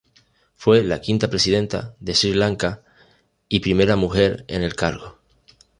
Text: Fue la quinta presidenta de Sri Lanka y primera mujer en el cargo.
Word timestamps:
Fue 0.55 0.83
la 0.83 0.99
quinta 0.99 1.29
presidenta 1.29 1.93
de 1.99 2.15
Sri 2.15 2.33
Lanka 2.33 2.81
y 3.47 3.59
primera 3.59 3.95
mujer 3.95 4.45
en 4.47 4.63
el 4.63 4.73
cargo. 4.75 5.19